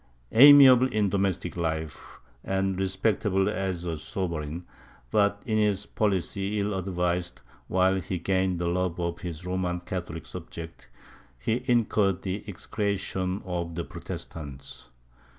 Amiable 0.31 0.87
in 0.87 1.09
domestic 1.11 1.55
life, 1.55 2.17
and 2.43 2.75
respectable 2.79 3.47
as 3.47 3.85
a 3.85 3.97
sovereign, 3.99 4.65
but 5.11 5.43
in 5.45 5.59
his 5.59 5.85
policy 5.85 6.59
ill 6.59 6.73
advised, 6.73 7.39
while 7.67 8.01
he 8.01 8.17
gained 8.17 8.57
the 8.57 8.65
love 8.67 8.99
of 8.99 9.19
his 9.19 9.45
Roman 9.45 9.79
Catholic 9.81 10.25
subjects, 10.25 10.87
he 11.37 11.63
incurred 11.67 12.23
the 12.23 12.43
execration 12.47 13.43
of 13.45 13.75
the 13.75 13.83
Protestants. 13.83 14.89